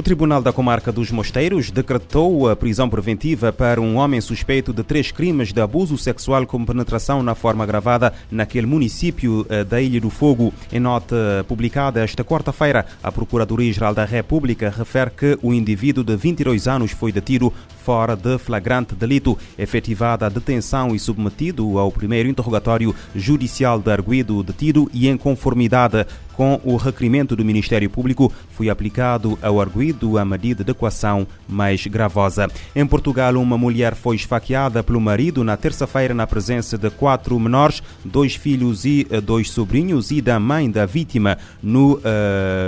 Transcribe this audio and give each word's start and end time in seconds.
O 0.00 0.02
Tribunal 0.02 0.40
da 0.40 0.50
Comarca 0.50 0.90
dos 0.90 1.10
Mosteiros 1.10 1.70
decretou 1.70 2.48
a 2.48 2.56
prisão 2.56 2.88
preventiva 2.88 3.52
para 3.52 3.82
um 3.82 3.96
homem 3.96 4.18
suspeito 4.18 4.72
de 4.72 4.82
três 4.82 5.12
crimes 5.12 5.52
de 5.52 5.60
abuso 5.60 5.98
sexual 5.98 6.46
com 6.46 6.64
penetração 6.64 7.22
na 7.22 7.34
forma 7.34 7.64
agravada 7.64 8.14
naquele 8.30 8.66
município 8.66 9.44
eh, 9.50 9.62
da 9.62 9.78
Ilha 9.78 10.00
do 10.00 10.08
Fogo. 10.08 10.54
Em 10.72 10.80
nota 10.80 11.44
publicada 11.46 12.02
esta 12.02 12.24
quarta-feira, 12.24 12.86
a 13.02 13.12
Procuradoria-Geral 13.12 13.94
da 13.94 14.06
República 14.06 14.70
refere 14.74 15.10
que 15.10 15.38
o 15.42 15.52
indivíduo 15.52 16.02
de 16.02 16.16
22 16.16 16.66
anos 16.66 16.92
foi 16.92 17.12
detido 17.12 17.52
fora 17.84 18.16
de 18.16 18.38
flagrante 18.38 18.94
delito, 18.94 19.36
efetivada 19.58 20.24
a 20.24 20.28
detenção 20.28 20.94
e 20.94 20.98
submetido 20.98 21.78
ao 21.78 21.90
primeiro 21.90 22.28
interrogatório 22.28 22.94
judicial 23.14 23.78
de 23.78 23.90
arguido 23.90 24.42
detido 24.42 24.90
e 24.94 25.08
em 25.08 25.16
conformidade 25.16 26.06
com 26.40 26.58
o 26.64 26.76
requerimento 26.76 27.36
do 27.36 27.44
Ministério 27.44 27.90
Público, 27.90 28.32
foi 28.52 28.70
aplicado 28.70 29.38
ao 29.42 29.60
arguido 29.60 30.16
a 30.16 30.24
medida 30.24 30.64
de 30.64 30.70
equação 30.70 31.26
mais 31.46 31.86
gravosa. 31.86 32.48
Em 32.74 32.86
Portugal, 32.86 33.34
uma 33.34 33.58
mulher 33.58 33.94
foi 33.94 34.16
esfaqueada 34.16 34.82
pelo 34.82 34.98
marido 35.02 35.44
na 35.44 35.54
terça-feira 35.58 36.14
na 36.14 36.26
presença 36.26 36.78
de 36.78 36.88
quatro 36.88 37.38
menores, 37.38 37.82
dois 38.02 38.36
filhos 38.36 38.86
e 38.86 39.06
dois 39.22 39.50
sobrinhos 39.50 40.10
e 40.10 40.22
da 40.22 40.40
mãe 40.40 40.70
da 40.70 40.86
vítima 40.86 41.36
no 41.62 41.96
uh, 41.96 42.00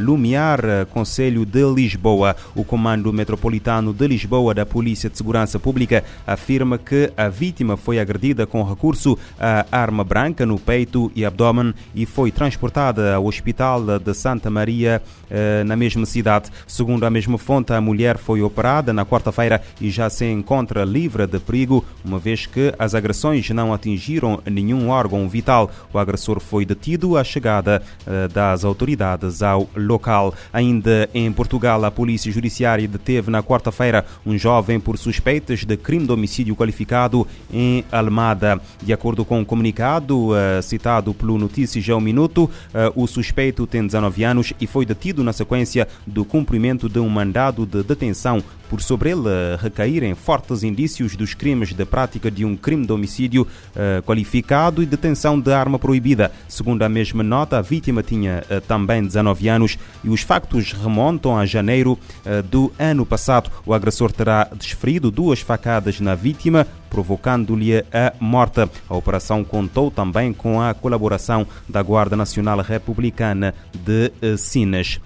Lumiar, 0.00 0.86
Conselho 0.90 1.44
de 1.44 1.62
Lisboa. 1.70 2.36
O 2.54 2.64
Comando 2.64 3.12
Metropolitano 3.12 3.92
de 3.92 4.08
Lisboa 4.08 4.54
da 4.54 4.64
Polícia 4.64 5.10
de 5.10 5.18
Segurança 5.18 5.58
Pública 5.58 6.02
afirma 6.26 6.78
que 6.78 7.12
a 7.14 7.28
vítima 7.28 7.76
foi 7.76 8.00
agredida 8.00 8.46
com 8.46 8.62
recurso 8.62 9.18
a 9.38 9.66
arma 9.70 10.04
branca 10.04 10.46
no 10.46 10.58
peito 10.58 11.12
e 11.14 11.22
abdômen 11.22 11.74
e 11.94 12.06
foi 12.06 12.30
transportada 12.30 13.14
ao 13.14 13.26
hospital 13.26 13.57
Hospital 13.58 13.98
de 13.98 14.14
Santa 14.14 14.48
Maria, 14.48 15.02
eh, 15.28 15.64
na 15.64 15.74
mesma 15.74 16.06
cidade. 16.06 16.48
Segundo 16.64 17.04
a 17.04 17.10
mesma 17.10 17.36
fonte, 17.36 17.72
a 17.72 17.80
mulher 17.80 18.16
foi 18.16 18.40
operada 18.40 18.92
na 18.92 19.04
quarta-feira 19.04 19.60
e 19.80 19.90
já 19.90 20.08
se 20.08 20.24
encontra 20.24 20.84
livre 20.84 21.26
de 21.26 21.40
perigo, 21.40 21.84
uma 22.04 22.20
vez 22.20 22.46
que 22.46 22.72
as 22.78 22.94
agressões 22.94 23.50
não 23.50 23.74
atingiram 23.74 24.40
nenhum 24.48 24.90
órgão 24.90 25.28
vital. 25.28 25.72
O 25.92 25.98
agressor 25.98 26.38
foi 26.38 26.64
detido 26.64 27.16
à 27.16 27.24
chegada 27.24 27.82
eh, 28.06 28.28
das 28.28 28.64
autoridades 28.64 29.42
ao 29.42 29.68
local. 29.74 30.32
Ainda 30.52 31.10
em 31.12 31.32
Portugal, 31.32 31.84
a 31.84 31.90
Polícia 31.90 32.30
Judiciária 32.30 32.86
deteve 32.86 33.28
na 33.28 33.42
quarta-feira 33.42 34.06
um 34.24 34.38
jovem 34.38 34.78
por 34.78 34.96
suspeitas 34.96 35.64
de 35.64 35.76
crime 35.76 36.06
de 36.06 36.12
homicídio 36.12 36.54
qualificado 36.54 37.26
em 37.52 37.84
Almada. 37.90 38.60
De 38.80 38.92
acordo 38.92 39.24
com 39.24 39.38
o 39.38 39.40
um 39.40 39.44
comunicado 39.44 40.28
uh, 40.28 40.62
citado 40.62 41.12
pelo 41.12 41.36
Notícias 41.36 41.88
ao 41.88 42.00
Minuto, 42.00 42.48
o 42.94 43.06
suspeito 43.06 43.47
suspeito 43.48 43.66
tem 43.66 43.84
19 43.86 44.24
anos 44.24 44.52
e 44.60 44.66
foi 44.66 44.84
detido 44.84 45.24
na 45.24 45.32
sequência 45.32 45.88
do 46.06 46.24
cumprimento 46.24 46.88
de 46.88 46.98
um 46.98 47.08
mandado 47.08 47.64
de 47.64 47.82
detenção 47.82 48.42
por 48.68 48.82
sobre 48.82 49.10
ele 49.10 49.28
recaírem 49.58 50.14
fortes 50.14 50.62
indícios 50.62 51.16
dos 51.16 51.32
crimes 51.32 51.72
de 51.72 51.84
prática 51.84 52.30
de 52.30 52.44
um 52.44 52.54
crime 52.54 52.84
de 52.84 52.92
homicídio 52.92 53.42
uh, 53.42 54.02
qualificado 54.02 54.82
e 54.82 54.86
detenção 54.86 55.40
de 55.40 55.52
arma 55.52 55.78
proibida. 55.78 56.30
Segundo 56.46 56.82
a 56.82 56.88
mesma 56.88 57.22
nota, 57.22 57.58
a 57.58 57.62
vítima 57.62 58.02
tinha 58.02 58.44
uh, 58.50 58.60
também 58.60 59.02
19 59.02 59.48
anos 59.48 59.78
e 60.04 60.10
os 60.10 60.20
factos 60.20 60.72
remontam 60.72 61.36
a 61.36 61.46
janeiro 61.46 61.92
uh, 61.92 62.42
do 62.42 62.70
ano 62.78 63.06
passado. 63.06 63.50
O 63.64 63.72
agressor 63.72 64.12
terá 64.12 64.48
desferido 64.54 65.10
duas 65.10 65.40
facadas 65.40 65.98
na 65.98 66.14
vítima, 66.14 66.66
provocando-lhe 66.88 67.78
a 67.78 68.12
morte. 68.20 68.68
A 68.88 68.96
operação 68.96 69.44
contou 69.44 69.90
também 69.90 70.32
com 70.32 70.60
a 70.60 70.74
colaboração 70.74 71.46
da 71.68 71.82
Guarda 71.82 72.16
Nacional 72.16 72.60
Republicana 72.60 73.54
de 73.74 74.36
Sinas. 74.36 75.00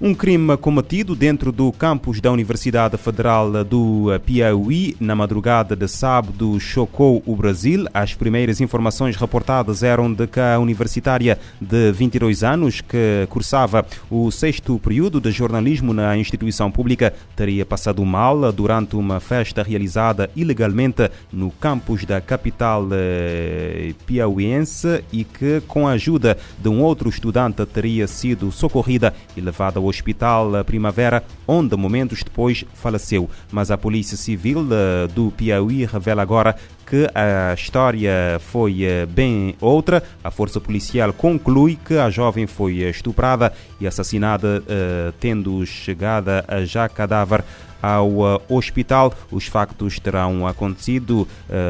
Um 0.00 0.14
crime 0.14 0.56
cometido 0.56 1.16
dentro 1.16 1.50
do 1.50 1.72
campus 1.72 2.20
da 2.20 2.30
Universidade 2.30 2.96
Federal 2.96 3.64
do 3.64 4.06
Piauí 4.24 4.96
na 5.00 5.16
madrugada 5.16 5.74
de 5.74 5.88
sábado 5.88 6.60
chocou 6.60 7.20
o 7.26 7.34
Brasil. 7.34 7.84
As 7.92 8.14
primeiras 8.14 8.60
informações 8.60 9.16
reportadas 9.16 9.82
eram 9.82 10.12
de 10.12 10.28
que 10.28 10.38
a 10.38 10.56
universitária 10.60 11.36
de 11.60 11.90
22 11.90 12.44
anos, 12.44 12.80
que 12.80 13.26
cursava 13.28 13.84
o 14.08 14.30
sexto 14.30 14.78
período 14.78 15.20
de 15.20 15.32
jornalismo 15.32 15.92
na 15.92 16.16
instituição 16.16 16.70
pública, 16.70 17.12
teria 17.34 17.66
passado 17.66 18.04
mal 18.06 18.52
durante 18.52 18.94
uma 18.94 19.18
festa 19.18 19.64
realizada 19.64 20.30
ilegalmente 20.36 21.10
no 21.32 21.50
campus 21.50 22.04
da 22.04 22.20
capital 22.20 22.86
eh, 22.92 23.94
piauiense 24.06 25.02
e 25.12 25.24
que, 25.24 25.60
com 25.66 25.88
a 25.88 25.92
ajuda 25.92 26.38
de 26.56 26.68
um 26.68 26.84
outro 26.84 27.08
estudante, 27.08 27.66
teria 27.66 28.06
sido 28.06 28.52
socorrida 28.52 29.12
e 29.36 29.40
levada 29.40 29.80
ao 29.80 29.87
Hospital 29.88 30.64
Primavera, 30.64 31.24
onde 31.46 31.76
momentos 31.76 32.22
depois 32.22 32.64
faleceu. 32.74 33.28
Mas 33.50 33.70
a 33.70 33.78
Polícia 33.78 34.16
Civil 34.16 34.66
eh, 34.70 35.08
do 35.08 35.30
Piauí 35.30 35.84
revela 35.84 36.22
agora 36.22 36.56
que 36.88 37.06
a 37.14 37.52
história 37.52 38.40
foi 38.40 38.82
eh, 38.82 39.04
bem 39.04 39.54
outra. 39.60 40.02
A 40.24 40.30
força 40.30 40.58
policial 40.58 41.12
conclui 41.12 41.78
que 41.84 41.98
a 41.98 42.08
jovem 42.08 42.46
foi 42.46 42.76
estuprada 42.78 43.52
e 43.78 43.86
assassinada, 43.86 44.62
eh, 44.66 45.12
tendo 45.20 45.64
chegado 45.66 46.30
a 46.48 46.64
já 46.64 46.88
cadáver 46.88 47.44
ao 47.80 48.08
uh, 48.08 48.40
hospital. 48.48 49.14
Os 49.30 49.46
factos 49.46 50.00
terão 50.00 50.44
acontecido 50.48 51.28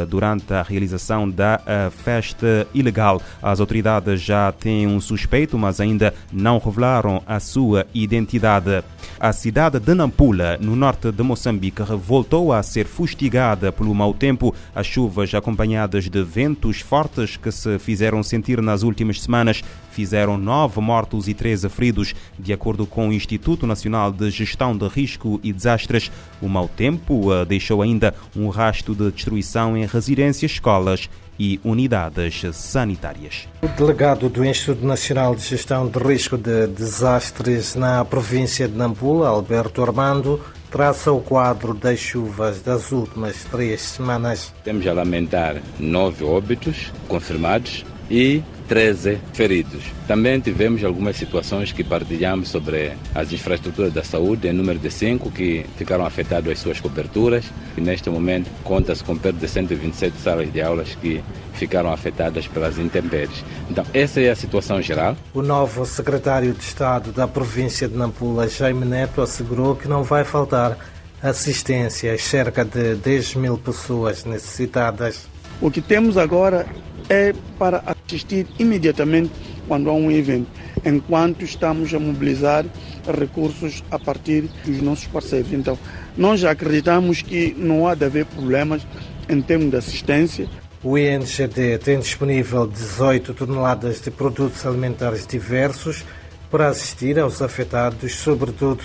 durante 0.09 0.55
a 0.55 0.63
realização 0.63 1.29
da 1.29 1.61
festa 1.91 2.67
ilegal. 2.73 3.21
As 3.43 3.61
autoridades 3.61 4.23
já 4.23 4.51
têm 4.51 4.87
um 4.87 5.03
suspeito, 5.03 5.59
mas 5.59 5.81
ainda 5.81 6.15
não 6.33 6.59
revelaram 6.59 7.23
a 7.27 7.39
sua 7.39 7.87
identidade. 7.93 8.83
A 9.21 9.33
cidade 9.33 9.81
de 9.81 9.95
Nampula, 9.95 10.57
no 10.61 10.77
norte 10.77 11.11
de 11.11 11.23
Moçambique, 11.25 11.83
voltou 11.83 12.53
a 12.53 12.63
ser 12.63 12.87
fustigada 12.87 13.73
pelo 13.73 13.93
mau 13.93 14.15
tempo. 14.15 14.55
As 14.73 14.87
chuvas 14.87 15.35
acompanhadas 15.35 16.09
de 16.09 16.23
ventos 16.23 16.81
fortes 16.81 17.37
que 17.37 17.51
se 17.51 17.81
fizeram 17.81 18.23
sentir 18.23 18.63
nas 18.63 18.85
últimas 18.85 19.21
semanas 19.21 19.65
fizeram 19.91 20.39
nove 20.39 20.81
mortos 20.81 21.27
e 21.27 21.35
13 21.35 21.69
feridos, 21.69 22.15
de 22.39 22.53
acordo 22.53 22.87
com 22.87 23.09
o 23.09 23.13
Instituto 23.13 23.67
Nacional 23.67 24.13
de 24.13 24.31
Gestão 24.31 24.77
de 24.77 24.87
Risco 24.87 25.41
e 25.43 25.53
Desastres. 25.53 26.13
O 26.41 26.49
mau 26.49 26.69
tempo 26.69 27.33
uh, 27.33 27.45
deixou 27.45 27.83
ainda 27.83 28.15
um 28.37 28.49
rastro 28.49 28.95
de 28.95 29.11
destruição 29.11 29.77
em 29.77 29.85
residências, 29.85 30.53
escolas 30.53 31.11
e 31.39 31.61
unidades 31.65 32.43
sanitárias. 32.53 33.49
O 33.63 33.69
delegado 33.69 34.29
do 34.29 34.45
Instituto 34.45 34.85
Nacional 34.85 35.35
de 35.35 35.43
Gestão 35.43 35.87
de 35.89 35.99
Risco 35.99 36.37
de 36.37 36.67
Desastres 36.67 37.75
na 37.75 38.05
província 38.05 38.69
de 38.69 38.77
Nampula, 38.77 39.29
Alberto 39.29 39.83
Armando, 39.83 40.41
traça 40.71 41.13
o 41.13 41.21
quadro 41.21 41.73
das 41.75 41.99
chuvas 41.99 42.61
das 42.63 42.93
últimas 42.93 43.45
três 43.45 43.81
semanas. 43.81 44.53
Temos 44.65 44.87
a 44.87 44.93
lamentar 44.93 45.63
nove 45.79 46.25
óbitos 46.25 46.93
confirmados 47.09 47.85
e 48.11 48.43
13 48.69 49.19
feridos. 49.33 49.83
Também 50.07 50.39
tivemos 50.39 50.85
algumas 50.85 51.17
situações 51.17 51.73
que 51.73 51.83
partilhamos 51.83 52.51
sobre 52.51 52.93
as 53.15 53.33
infraestruturas 53.33 53.93
da 53.93 54.05
saúde, 54.05 54.47
em 54.47 54.53
número 54.53 54.79
de 54.79 54.91
5 54.91 55.31
que 55.31 55.65
ficaram 55.77 56.05
afetadas 56.05 56.53
as 56.53 56.59
suas 56.59 56.79
coberturas 56.79 57.45
e 57.77 57.81
neste 57.81 58.11
momento 58.11 58.51
conta-se 58.63 59.03
com 59.03 59.17
perto 59.17 59.39
de 59.39 59.49
127 59.49 60.19
salas 60.19 60.53
de 60.53 60.61
aulas 60.61 60.95
que 60.97 61.23
ficaram 61.55 61.93
afetadas 61.93 62.47
pelas 62.47 62.79
intempéries. 62.79 63.45
Então, 63.71 63.85
essa 63.93 64.21
é 64.21 64.31
a 64.31 64.37
situação 64.37 64.81
geral. 64.83 65.17
O 65.33 65.43
novo 65.43 65.85
secretário 65.87 66.53
de 66.53 66.63
Estado 66.63 67.11
da 67.11 67.27
província 67.27 67.89
de 67.89 67.97
Nampula, 67.97 68.49
Jaime 68.49 68.85
Neto, 68.85 69.23
assegurou 69.23 69.75
que 69.75 69.89
não 69.89 70.03
vai 70.03 70.25
faltar 70.25 70.77
assistência 71.23 72.13
a 72.13 72.19
cerca 72.19 72.65
de 72.65 72.95
10 72.95 73.35
mil 73.37 73.59
pessoas 73.59 74.25
necessitadas. 74.25 75.27
O 75.61 75.71
que 75.71 75.81
temos 75.81 76.17
agora 76.17 76.67
é 77.09 77.35
para 77.59 77.98
assistir 78.09 78.47
imediatamente 78.59 79.31
quando 79.67 79.91
há 79.91 79.93
um 79.93 80.11
evento, 80.11 80.49
enquanto 80.85 81.45
estamos 81.45 81.93
a 81.93 81.99
mobilizar 81.99 82.65
recursos 83.07 83.85
a 83.91 83.99
partir 83.99 84.49
dos 84.65 84.81
nossos 84.81 85.07
parceiros. 85.07 85.53
Então, 85.53 85.79
nós 86.17 86.43
acreditamos 86.43 87.21
que 87.21 87.55
não 87.57 87.87
há 87.87 87.95
de 87.95 88.07
haver 88.07 88.25
problemas 88.25 88.87
em 89.29 89.43
termos 89.43 89.71
de 89.71 89.77
assistência. 89.77 90.49
O 90.83 90.97
INGD 90.97 91.79
tem 91.79 91.99
disponível 91.99 92.67
18 92.67 93.35
toneladas 93.35 94.01
de 94.01 94.11
produtos 94.11 94.65
alimentares 94.65 95.27
diversos 95.27 96.05
para 96.51 96.69
assistir 96.69 97.19
aos 97.19 97.43
afetados, 97.43 98.15
sobretudo 98.15 98.83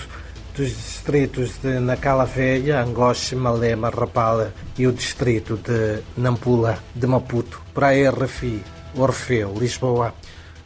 dos 0.58 0.68
distritos 0.68 1.58
de 1.64 1.80
Nacala 1.80 2.26
Velha, 2.26 2.82
Angoche, 2.82 3.36
Malema, 3.36 3.90
Rapala 3.90 4.54
e 4.78 4.86
o 4.86 4.92
distrito 4.92 5.58
de 5.58 6.04
Nampula, 6.18 6.78
de 6.94 7.08
Maputo, 7.08 7.62
para 7.74 7.88
a 7.88 8.10
RFI, 8.12 8.62
Orfeu, 8.96 9.54
Lisboa. 9.60 10.14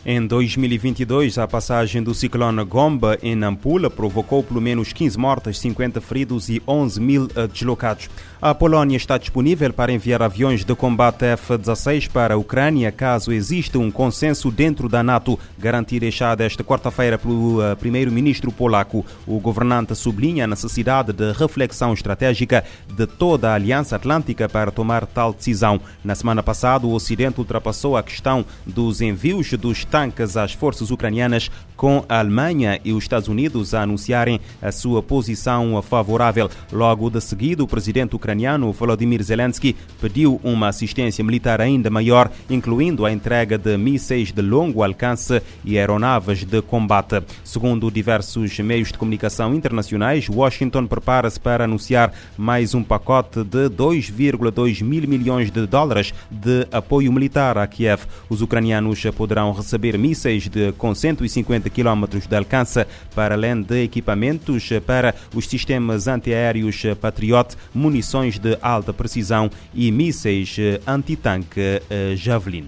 Em 0.06 0.26
2022, 0.26 1.38
a 1.38 1.48
passagem 1.48 2.02
do 2.02 2.14
ciclone 2.14 2.64
Gomba 2.64 3.18
em 3.22 3.36
Nampula 3.36 3.90
provocou 3.90 4.42
pelo 4.44 4.62
menos 4.62 4.94
15 4.94 5.18
mortes, 5.18 5.60
50 5.60 6.00
feridos 6.00 6.48
e 6.50 6.62
11 6.66 7.02
mil 7.02 7.28
eh, 7.36 7.48
deslocados. 7.48 8.10
A 8.40 8.54
Polónia 8.54 8.96
está 8.96 9.18
disponível 9.18 9.74
para 9.74 9.92
enviar 9.92 10.22
aviões 10.22 10.64
de 10.64 10.76
combate 10.76 11.26
F-16 11.26 12.10
para 12.10 12.36
a 12.36 12.38
Ucrânia 12.38 12.92
caso 12.92 13.34
exista 13.34 13.80
um 13.80 13.90
consenso 13.90 14.52
dentro 14.52 14.88
da 14.88 15.04
NATO, 15.04 15.38
garantia 15.58 16.00
deixada 16.00 16.46
esta 16.46 16.64
quarta-feira 16.64 17.18
pelo 17.18 17.62
eh, 17.62 17.76
primeiro-ministro 17.76 18.52
polaco. 18.52 19.06
O 19.26 19.40
governante 19.40 19.96
sublinha 19.96 20.46
a 20.46 20.48
necessidade 20.48 21.12
de 21.12 21.32
reflexão 21.34 21.94
estratégica 21.94 22.64
de 22.88 23.08
toda 23.08 23.50
a 23.50 23.56
Aliança 23.56 23.96
Atlântica 23.96 24.48
para 24.48 24.72
tomar 24.72 25.06
tal 25.06 25.34
decisão. 25.34 25.82
Na 26.04 26.16
semana 26.16 26.44
passada, 26.44 26.86
o 26.86 26.94
Ocidente 26.94 27.40
ultrapassou 27.40 27.98
a 27.98 28.04
questão 28.04 28.46
dos 28.66 29.02
envios 29.02 29.52
dos 29.54 29.84
tanques 29.98 30.38
às 30.38 30.54
forças 30.54 30.92
ucranianas, 30.92 31.50
com 31.76 32.06
a 32.08 32.20
Alemanha 32.20 32.80
e 32.86 32.94
os 32.94 33.04
Estados 33.04 33.28
Unidos 33.28 33.74
a 33.74 33.82
anunciarem 33.82 34.40
a 34.62 34.72
sua 34.72 35.02
posição 35.02 35.82
favorável. 35.82 36.50
Logo 36.72 37.10
de 37.10 37.20
seguida, 37.20 37.64
o 37.64 37.68
presidente 37.68 38.16
ucraniano 38.16 38.72
Volodymyr 38.72 39.24
Zelensky 39.24 39.76
pediu 40.00 40.40
uma 40.44 40.68
assistência 40.68 41.24
militar 41.24 41.62
ainda 41.62 41.90
maior, 41.90 42.32
incluindo 42.48 43.06
a 43.06 43.12
entrega 43.12 43.58
de 43.58 43.76
mísseis 43.76 44.32
de 44.32 44.42
longo 44.42 44.84
alcance 44.84 45.42
e 45.66 45.80
aeronaves 45.80 46.44
de 46.44 46.62
combate. 46.62 47.24
Segundo 47.44 47.90
diversos 47.90 48.60
meios 48.60 48.92
de 48.92 49.00
comunicação 49.00 49.54
internacionais, 49.56 50.30
Washington 50.30 50.86
prepara-se 50.86 51.40
para 51.40 51.64
anunciar 51.64 52.14
mais 52.38 52.76
um 52.76 52.84
pacote 52.84 53.44
de 53.44 53.68
2,2 53.70 54.84
mil 54.84 55.08
milhões 55.08 55.50
de 55.50 55.66
dólares 55.66 56.14
de 56.30 56.68
apoio 56.72 57.12
militar 57.12 57.58
a 57.58 57.66
Kiev. 57.66 58.02
Os 58.30 58.44
ucranianos 58.44 59.04
poderão 59.16 59.52
receber 59.52 59.77
receber 59.78 59.98
mísseis 59.98 60.50
de, 60.50 60.72
com 60.74 60.94
150 60.94 61.70
km 61.70 62.06
de 62.28 62.36
alcance, 62.36 62.86
para 63.14 63.36
além 63.36 63.62
de 63.62 63.84
equipamentos 63.84 64.70
para 64.86 65.14
os 65.34 65.48
sistemas 65.48 66.08
antiaéreos 66.08 66.82
Patriot, 67.00 67.56
munições 67.74 68.40
de 68.40 68.58
alta 68.62 68.92
precisão 68.92 69.50
e 69.74 69.92
mísseis 69.92 70.58
antitanque 70.88 71.82
eh, 71.90 72.16
Javelin. 72.16 72.68